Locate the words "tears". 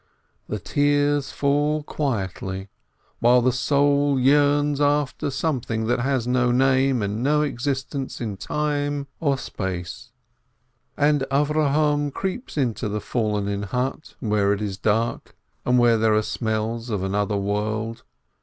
0.63-1.29